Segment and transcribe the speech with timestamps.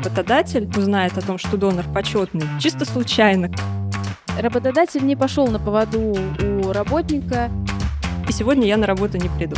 [0.00, 3.50] работодатель узнает о том, что донор почетный, чисто случайно.
[4.38, 7.50] Работодатель не пошел на поводу у работника.
[8.26, 9.56] И сегодня я на работу не приду.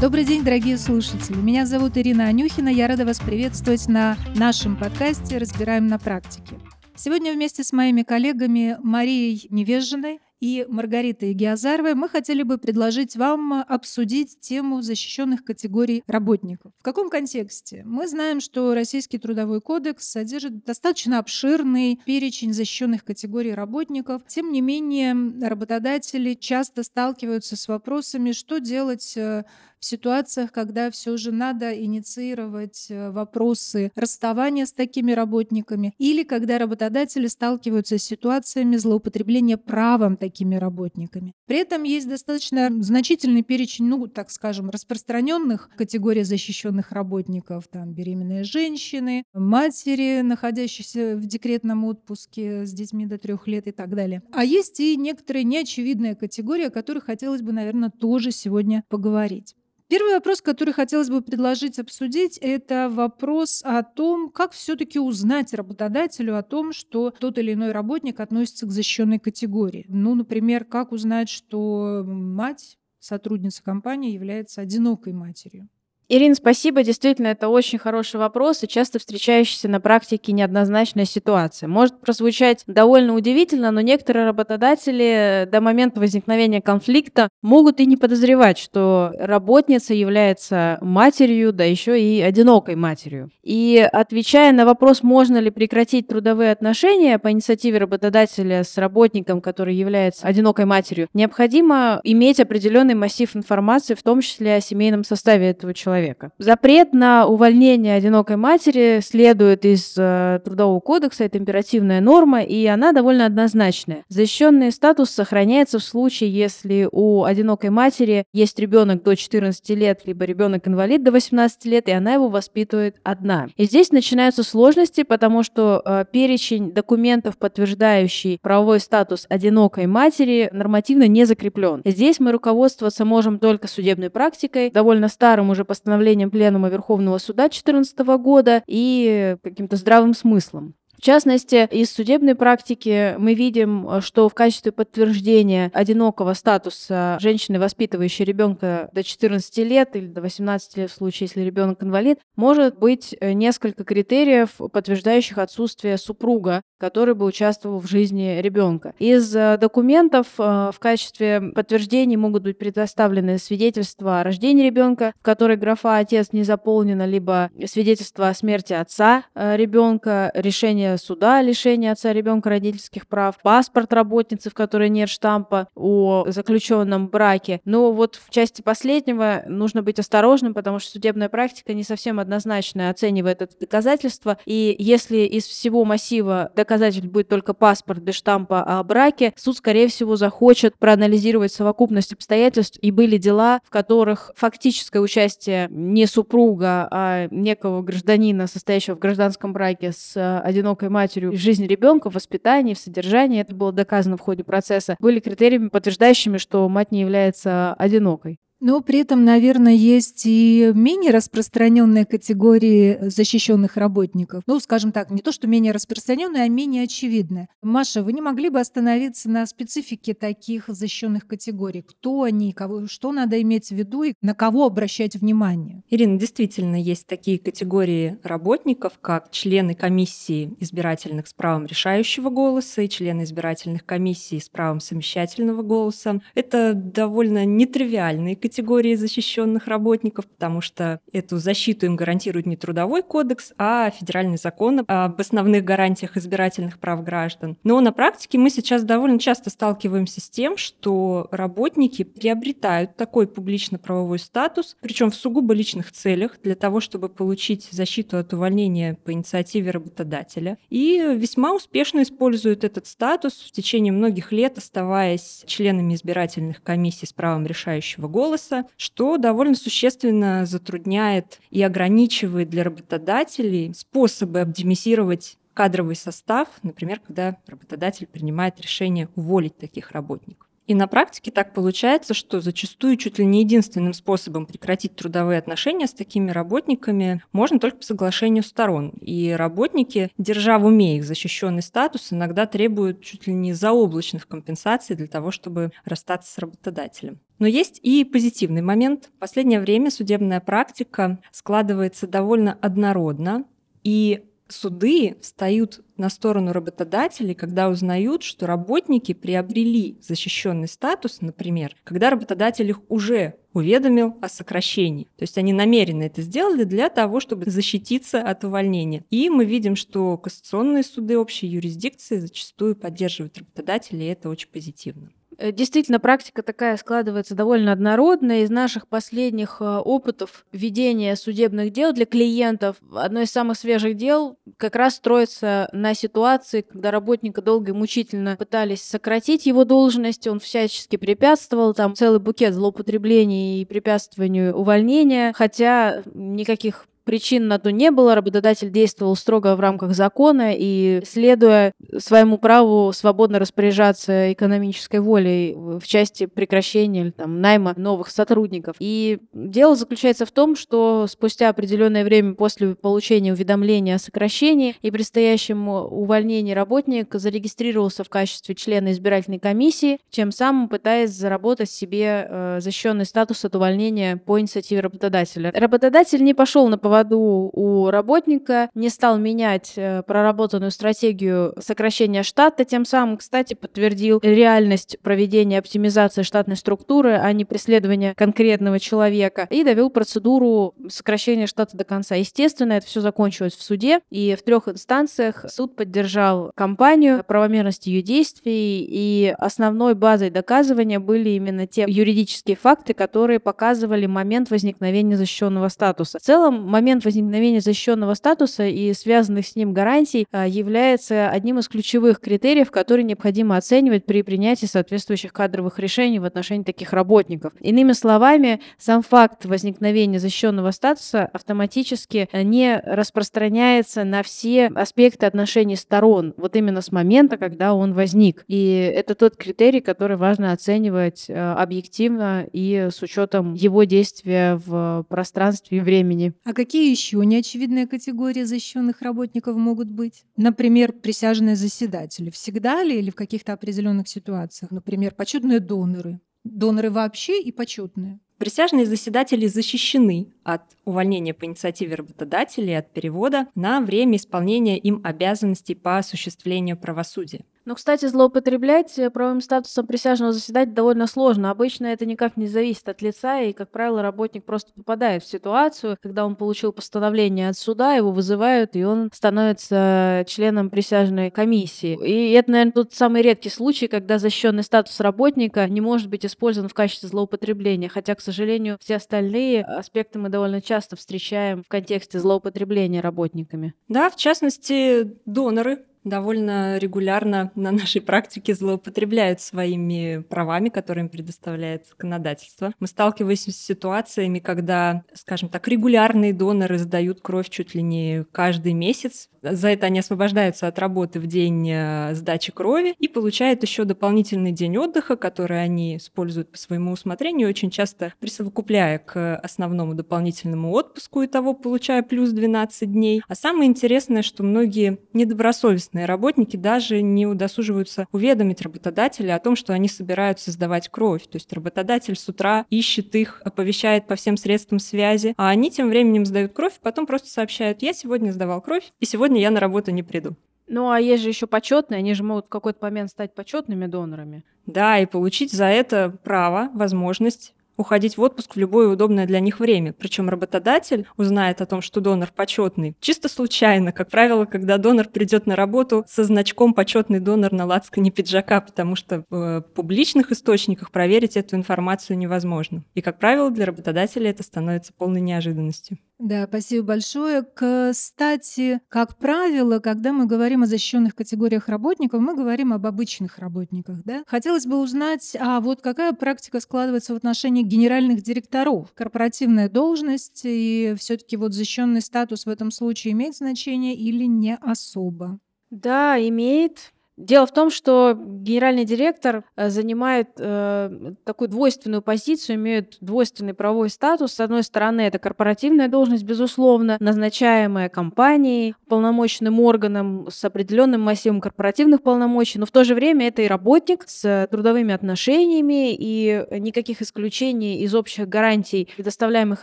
[0.00, 1.36] Добрый день, дорогие слушатели.
[1.36, 2.70] Меня зовут Ирина Анюхина.
[2.70, 6.56] Я рада вас приветствовать на нашем подкасте «Разбираем на практике».
[6.94, 13.64] Сегодня вместе с моими коллегами Марией Невежиной и Маргаритой Геозаровой мы хотели бы предложить вам
[13.66, 16.72] обсудить тему защищенных категорий работников.
[16.78, 17.82] В каком контексте?
[17.84, 24.22] Мы знаем, что Российский трудовой кодекс содержит достаточно обширный перечень защищенных категорий работников.
[24.26, 25.14] Тем не менее,
[25.46, 29.44] работодатели часто сталкиваются с вопросами, что делать э,
[29.78, 36.58] в ситуациях, когда все же надо инициировать э, вопросы расставания с такими работниками, или когда
[36.58, 41.32] работодатели сталкиваются с ситуациями злоупотребления правом такими работниками.
[41.46, 48.42] При этом есть достаточно значительный перечень, ну, так скажем, распространенных категорий защищенных работников, там беременные
[48.42, 54.22] женщины, матери, находящиеся в декретном отпуске с детьми до трех лет и так далее.
[54.32, 59.54] А есть и некоторые неочевидные категории, о которых хотелось бы, наверное, тоже сегодня поговорить.
[59.88, 66.36] Первый вопрос, который хотелось бы предложить обсудить, это вопрос о том, как все-таки узнать работодателю
[66.36, 69.84] о том, что тот или иной работник относится к защищенной категории.
[69.88, 75.68] Ну, например, как узнать, что мать, сотрудница компании, является одинокой матерью.
[76.08, 76.84] Ирина, спасибо.
[76.84, 81.68] Действительно, это очень хороший вопрос и часто встречающаяся на практике неоднозначная ситуация.
[81.68, 88.56] Может прозвучать довольно удивительно, но некоторые работодатели до момента возникновения конфликта могут и не подозревать,
[88.56, 93.30] что работница является матерью, да еще и одинокой матерью.
[93.42, 99.74] И отвечая на вопрос, можно ли прекратить трудовые отношения по инициативе работодателя с работником, который
[99.74, 105.74] является одинокой матерью, необходимо иметь определенный массив информации, в том числе о семейном составе этого
[105.74, 106.30] человека человека.
[106.38, 112.92] Запрет на увольнение одинокой матери следует из э, Трудового кодекса, это императивная норма, и она
[112.92, 114.04] довольно однозначная.
[114.08, 120.24] Защищенный статус сохраняется в случае, если у одинокой матери есть ребенок до 14 лет, либо
[120.24, 123.48] ребенок-инвалид до 18 лет, и она его воспитывает одна.
[123.56, 131.08] И здесь начинаются сложности, потому что э, перечень документов, подтверждающий правовой статус одинокой матери, нормативно
[131.08, 131.82] не закреплен.
[131.84, 137.44] Здесь мы руководствоваться можем только судебной практикой, довольно старым уже постановлением постановлением Пленума Верховного Суда
[137.44, 140.74] 2014 года и каким-то здравым смыслом.
[140.96, 148.24] В частности, из судебной практики мы видим, что в качестве подтверждения одинокого статуса женщины, воспитывающей
[148.24, 153.16] ребенка до 14 лет или до 18 лет в случае, если ребенок инвалид, может быть
[153.20, 158.94] несколько критериев, подтверждающих отсутствие супруга, который бы участвовал в жизни ребенка.
[158.98, 165.22] Из э, документов э, в качестве подтверждений могут быть предоставлены свидетельства о рождении ребенка, в
[165.22, 171.38] которой графа отец не заполнена, либо свидетельство о смерти отца э, ребенка, решение решение суда
[171.38, 177.60] о лишении отца ребенка родительских прав, паспорт работницы, в которой нет штампа о заключенном браке.
[177.64, 182.90] Но вот в части последнего нужно быть осторожным, потому что судебная практика не совсем однозначно
[182.90, 184.38] оценивает это доказательство.
[184.46, 189.88] И если из всего массива доказательств будет только паспорт без штампа о браке, суд, скорее
[189.88, 197.28] всего, захочет проанализировать совокупность обстоятельств и были дела, в которых фактическое участие не супруга, а
[197.30, 202.74] некого гражданина, состоящего в гражданском браке с одиноким одинокой матерью в жизни ребенка, в воспитании,
[202.74, 207.74] в содержании, это было доказано в ходе процесса, были критериями, подтверждающими, что мать не является
[207.74, 208.38] одинокой.
[208.60, 214.42] Но при этом, наверное, есть и менее распространенные категории защищенных работников.
[214.46, 217.48] Ну, скажем так, не то, что менее распространенные, а менее очевидные.
[217.62, 221.82] Маша, вы не могли бы остановиться на специфике таких защищенных категорий?
[221.82, 225.82] Кто они, кого, что надо иметь в виду и на кого обращать внимание?
[225.90, 232.88] Ирина, действительно, есть такие категории работников, как члены комиссии избирательных с правом решающего голоса и
[232.88, 236.22] члены избирательных комиссий с правом совмещательного голоса.
[236.34, 243.52] Это довольно нетривиальные категории защищенных работников, потому что эту защиту им гарантирует не трудовой кодекс,
[243.58, 247.56] а федеральный закон об основных гарантиях избирательных прав граждан.
[247.64, 254.18] Но на практике мы сейчас довольно часто сталкиваемся с тем, что работники приобретают такой публично-правовой
[254.18, 259.70] статус, причем в сугубо личных целях, для того, чтобы получить защиту от увольнения по инициативе
[259.70, 267.06] работодателя, и весьма успешно используют этот статус в течение многих лет, оставаясь членами избирательных комиссий
[267.06, 275.38] с правом решающего голоса, голоса, что довольно существенно затрудняет и ограничивает для работодателей способы оптимизировать
[275.54, 280.46] кадровый состав, например, когда работодатель принимает решение уволить таких работников.
[280.66, 285.86] И на практике так получается, что зачастую чуть ли не единственным способом прекратить трудовые отношения
[285.86, 288.88] с такими работниками можно только по соглашению сторон.
[289.00, 294.96] И работники, держа в уме их защищенный статус, иногда требуют чуть ли не заоблачных компенсаций
[294.96, 297.20] для того, чтобы расстаться с работодателем.
[297.38, 299.10] Но есть и позитивный момент.
[299.16, 303.44] В последнее время судебная практика складывается довольно однородно,
[303.84, 312.10] и суды встают на сторону работодателей, когда узнают, что работники приобрели защищенный статус, например, когда
[312.10, 315.04] работодатель их уже уведомил о сокращении.
[315.16, 319.04] То есть они намеренно это сделали для того, чтобы защититься от увольнения.
[319.10, 325.10] И мы видим, что кассационные суды общей юрисдикции зачастую поддерживают работодателей, и это очень позитивно.
[325.38, 328.42] Э, действительно, практика такая складывается довольно однородная.
[328.42, 334.38] Из наших последних э, опытов ведения судебных дел для клиентов одно из самых свежих дел
[334.56, 340.40] как раз строится на ситуации, когда работника долго и мучительно пытались сократить его должность, он
[340.40, 347.92] всячески препятствовал, там целый букет злоупотреблений и препятствованию увольнения, хотя никаких Причин на то не
[347.92, 355.54] было, работодатель действовал строго в рамках закона и, следуя своему праву свободно распоряжаться экономической волей
[355.54, 358.74] в части прекращения или там, найма новых сотрудников.
[358.80, 364.90] И дело заключается в том, что спустя определенное время после получения уведомления о сокращении и
[364.90, 372.58] предстоящем увольнении работник зарегистрировался в качестве члена избирательной комиссии, чем самым пытаясь заработать себе э,
[372.60, 375.52] защищенный статус от увольнения по инициативе работодателя.
[375.54, 382.22] Работодатель не пошел на поворот поводу у работника, не стал менять э, проработанную стратегию сокращения
[382.22, 389.46] штата, тем самым, кстати, подтвердил реальность проведения оптимизации штатной структуры, а не преследования конкретного человека,
[389.50, 392.14] и довел процедуру сокращения штата до конца.
[392.14, 398.02] Естественно, это все закончилось в суде, и в трех инстанциях суд поддержал компанию, правомерность ее
[398.02, 405.68] действий, и основной базой доказывания были именно те юридические факты, которые показывали момент возникновения защищенного
[405.68, 406.18] статуса.
[406.18, 411.58] В целом, момент момент возникновения защищенного статуса и связанных с ним гарантий а, является одним
[411.58, 417.54] из ключевых критериев, которые необходимо оценивать при принятии соответствующих кадровых решений в отношении таких работников.
[417.58, 426.34] Иными словами, сам факт возникновения защищенного статуса автоматически не распространяется на все аспекты отношений сторон,
[426.36, 428.44] вот именно с момента, когда он возник.
[428.46, 435.04] И это тот критерий, который важно оценивать а, объективно и с учетом его действия в
[435.08, 436.32] пространстве и времени.
[436.44, 440.26] А какие Какие еще неочевидные категории защищенных работников могут быть?
[440.36, 442.28] Например, присяжные заседатели.
[442.28, 444.70] Всегда ли или в каких-то определенных ситуациях?
[444.70, 446.20] Например, почетные доноры.
[446.44, 448.20] Доноры вообще и почетные.
[448.36, 455.74] Присяжные заседатели защищены от увольнения по инициативе работодателей, от перевода на время исполнения им обязанностей
[455.74, 457.46] по осуществлению правосудия.
[457.66, 461.50] Ну, кстати, злоупотреблять э, правовым статусом присяжного заседателя довольно сложно.
[461.50, 465.98] Обычно это никак не зависит от лица, и, как правило, работник просто попадает в ситуацию,
[466.00, 471.98] когда он получил постановление от суда, его вызывают, и он становится членом присяжной комиссии.
[472.06, 476.68] И это, наверное, тот самый редкий случай, когда защищенный статус работника не может быть использован
[476.68, 482.20] в качестве злоупотребления, хотя, к сожалению, все остальные аспекты мы довольно часто встречаем в контексте
[482.20, 483.74] злоупотребления работниками.
[483.88, 491.86] Да, в частности, доноры довольно регулярно на нашей практике злоупотребляют своими правами, которые им предоставляет
[491.88, 492.72] законодательство.
[492.80, 498.72] Мы сталкиваемся с ситуациями, когда, скажем так, регулярные доноры сдают кровь чуть ли не каждый
[498.72, 499.28] месяц.
[499.42, 504.52] За это они освобождаются от работы в день э, сдачи крови и получают еще дополнительный
[504.52, 511.22] день отдыха, который они используют по своему усмотрению, очень часто присовокупляя к основному дополнительному отпуску,
[511.22, 513.22] и того получая плюс 12 дней.
[513.28, 519.56] А самое интересное, что многие недобросовестно офисные работники даже не удосуживаются уведомить работодателя о том,
[519.56, 521.22] что они собираются сдавать кровь.
[521.22, 525.88] То есть работодатель с утра ищет их, оповещает по всем средствам связи, а они тем
[525.88, 529.90] временем сдают кровь, потом просто сообщают, я сегодня сдавал кровь, и сегодня я на работу
[529.90, 530.36] не приду.
[530.68, 534.42] Ну, а есть же еще почетные, они же могут в какой-то момент стать почетными донорами.
[534.66, 539.60] Да, и получить за это право, возможность уходить в отпуск в любое удобное для них
[539.60, 539.92] время.
[539.92, 545.46] Причем работодатель узнает о том, что донор почетный, чисто случайно, как правило, когда донор придет
[545.46, 550.90] на работу со значком почетный донор на лацкане пиджака, потому что в э, публичных источниках
[550.90, 552.84] проверить эту информацию невозможно.
[552.94, 555.98] И, как правило, для работодателя это становится полной неожиданностью.
[556.18, 557.42] Да, спасибо большое.
[557.42, 564.02] Кстати, как правило, когда мы говорим о защищенных категориях работников, мы говорим об обычных работниках.
[564.04, 564.24] Да?
[564.26, 568.92] Хотелось бы узнать, а вот какая практика складывается в отношении генеральных директоров?
[568.94, 575.38] Корпоративная должность и все-таки вот защищенный статус в этом случае имеет значение или не особо?
[575.70, 576.94] Да, имеет.
[577.16, 583.88] Дело в том, что генеральный директор э, занимает э, такую двойственную позицию, имеет двойственный правовой
[583.88, 584.34] статус.
[584.34, 592.02] С одной стороны, это корпоративная должность, безусловно, назначаемая компанией, полномочным органом с определенным массивом корпоративных
[592.02, 597.80] полномочий, но в то же время это и работник с трудовыми отношениями, и никаких исключений
[597.80, 599.62] из общих гарантий, предоставляемых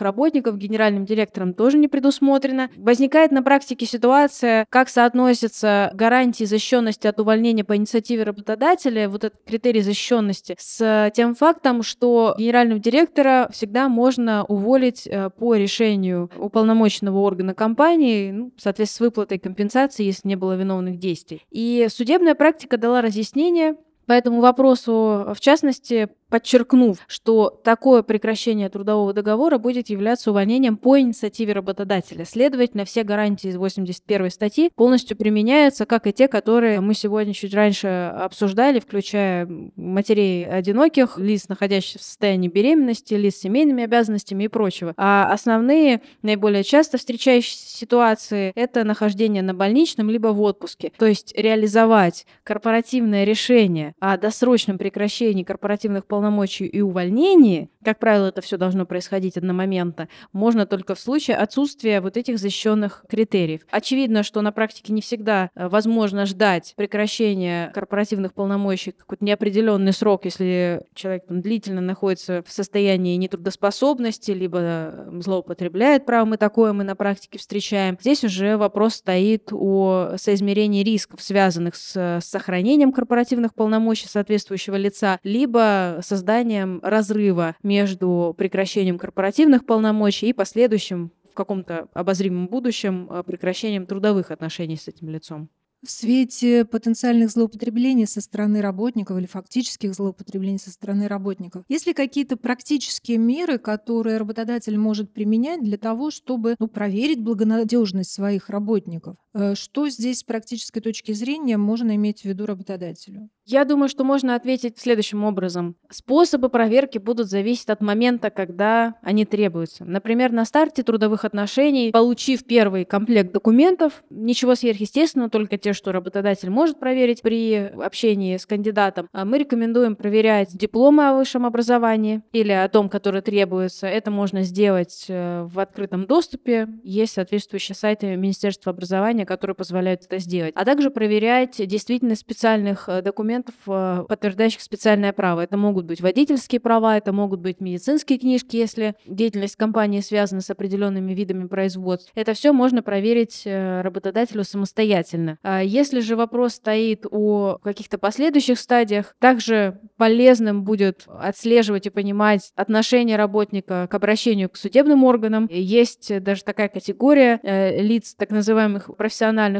[0.00, 2.68] работников генеральным директором, тоже не предусмотрено.
[2.76, 9.24] Возникает на практике ситуация, как соотносятся гарантии защищенности от увольнения увольнения по инициативе работодателя, вот
[9.24, 16.30] этот критерий защищенности, с тем фактом, что генерального директора всегда можно уволить э, по решению
[16.38, 21.42] уполномоченного органа компании, ну, соответственно, с выплатой компенсации, если не было виновных действий.
[21.50, 29.12] И судебная практика дала разъяснение по этому вопросу, в частности, подчеркнув, что такое прекращение трудового
[29.12, 32.24] договора будет являться увольнением по инициативе работодателя.
[32.24, 37.54] Следовательно, все гарантии из 81 статьи полностью применяются, как и те, которые мы сегодня чуть
[37.54, 37.86] раньше
[38.18, 44.92] обсуждали, включая матерей одиноких, лиц, находящихся в состоянии беременности, лиц с семейными обязанностями и прочего.
[44.96, 50.90] А основные, наиболее часто встречающиеся ситуации— это нахождение на больничном либо в отпуске.
[50.98, 58.28] То есть реализовать корпоративное решение о досрочном прекращении корпоративных полномочий полномочий и увольнении, как правило,
[58.28, 63.60] это все должно происходить одномоментно, можно только в случае отсутствия вот этих защищенных критериев.
[63.70, 70.24] Очевидно, что на практике не всегда э, возможно ждать прекращения корпоративных полномочий какой-то неопределенный срок,
[70.24, 76.84] если человек там, длительно находится в состоянии нетрудоспособности, либо э, злоупотребляет правом, и такое мы
[76.84, 77.98] на практике встречаем.
[78.00, 86.00] Здесь уже вопрос стоит о соизмерении рисков, связанных с сохранением корпоративных полномочий соответствующего лица, либо
[86.02, 93.86] с созданием разрыва между прекращением корпоративных полномочий и последующим в каком-то обозримом будущем э, прекращением
[93.86, 95.48] трудовых отношений с этим лицом.
[95.84, 101.92] В свете потенциальных злоупотреблений со стороны работников или фактических злоупотреблений со стороны работников, есть ли
[101.92, 109.16] какие-то практические меры, которые работодатель может применять для того, чтобы ну, проверить благонадежность своих работников?
[109.34, 113.28] Э, что здесь с практической точки зрения можно иметь в виду работодателю?
[113.46, 115.76] Я думаю, что можно ответить следующим образом.
[115.90, 119.84] Способы проверки будут зависеть от момента, когда они требуются.
[119.84, 126.48] Например, на старте трудовых отношений, получив первый комплект документов, ничего сверхъестественного, только те, что работодатель
[126.48, 132.52] может проверить при общении с кандидатом, а мы рекомендуем проверять дипломы о высшем образовании или
[132.52, 133.86] о том, который требуется.
[133.86, 136.68] Это можно сделать э, в открытом доступе.
[136.82, 140.52] Есть соответствующие сайты Министерства образования, которые позволяют это сделать.
[140.56, 145.40] А также проверять действительно специальных э, документов э, подтверждающих специальное право.
[145.40, 150.50] Это могут быть водительские права, это могут быть медицинские книжки, если деятельность компании связана с
[150.50, 152.12] определенными видами производств.
[152.14, 155.38] Это все можно проверить э, работодателю самостоятельно.
[155.42, 162.52] А если же вопрос стоит о каких-то последующих стадиях, также полезным будет отслеживать и понимать
[162.56, 165.48] отношение работника к обращению к судебным органам.
[165.50, 167.40] Есть даже такая категория
[167.80, 169.13] лиц, так называемых профессиональных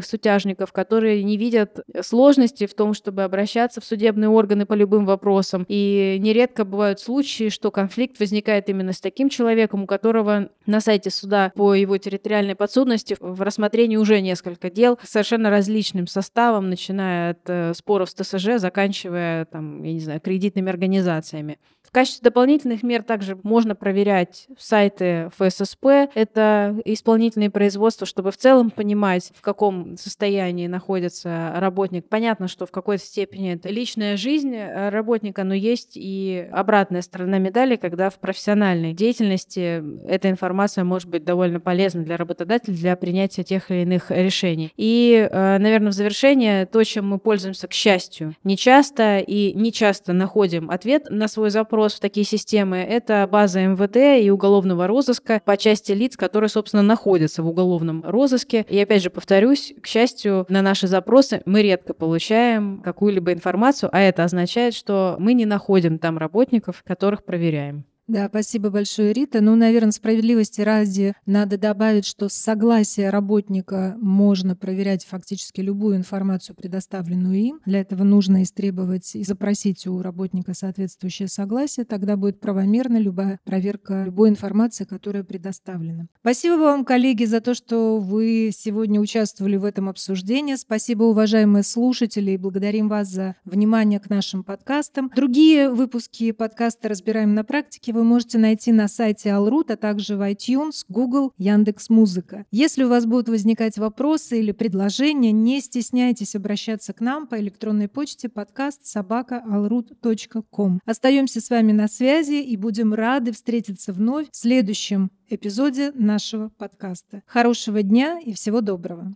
[0.07, 5.07] сутяжников, которые не видят сложности в том, чтобы обращаться обращаться в судебные органы по любым
[5.07, 5.65] вопросам.
[5.69, 11.11] И нередко бывают случаи, что конфликт возникает именно с таким человеком, у которого на сайте
[11.11, 17.33] суда по его территориальной подсудности в рассмотрении уже несколько дел с совершенно различным составом, начиная
[17.33, 21.59] от э, споров с ТСЖ, заканчивая, там, я не знаю, кредитными организациями.
[21.95, 26.11] Качестве дополнительных мер также можно проверять сайты ФССП.
[26.17, 32.09] Это исполнительные производства, чтобы в целом понимать, в каком состоянии находится работник.
[32.09, 37.77] Понятно, что в какой-то степени это личная жизнь работника, но есть и обратная сторона медали,
[37.77, 43.71] когда в профессиональной деятельности эта информация может быть довольно полезна для работодателя для принятия тех
[43.71, 44.73] или иных решений.
[44.77, 49.73] И, э, наверное, в завершение то, чем мы пользуемся, к счастью, не часто и не
[49.73, 54.87] часто находим ответ на свой запрос, запрос в такие системы, это база МВД и уголовного
[54.87, 58.65] розыска по части лиц, которые, собственно, находятся в уголовном розыске.
[58.71, 64.01] И опять же повторюсь, к счастью, на наши запросы мы редко получаем какую-либо информацию, а
[64.01, 67.85] это означает, что мы не находим там работников, которых проверяем.
[68.07, 69.41] Да, спасибо большое, Рита.
[69.41, 76.55] Ну, наверное, справедливости ради надо добавить, что с согласия работника можно проверять фактически любую информацию,
[76.55, 77.61] предоставленную им.
[77.65, 81.87] Для этого нужно истребовать и запросить у работника соответствующее согласие.
[81.87, 86.09] Тогда будет правомерна любая проверка любой информации, которая предоставлена.
[86.21, 90.57] Спасибо вам, коллеги, за то, что вы сегодня участвовали в этом обсуждении.
[90.57, 95.11] Спасибо, уважаемые слушатели, и благодарим вас за внимание к нашим подкастам.
[95.17, 100.21] Другие выпуски подкаста «Разбираем на практике» вы можете найти на сайте Alrut, а также в
[100.21, 102.45] iTunes, Google, Яндекс Музыка.
[102.51, 107.89] Если у вас будут возникать вопросы или предложения, не стесняйтесь обращаться к нам по электронной
[107.89, 110.81] почте подкаст собака alrut.com.
[110.85, 117.23] Остаемся с вами на связи и будем рады встретиться вновь в следующем эпизоде нашего подкаста.
[117.27, 119.15] Хорошего дня и всего доброго.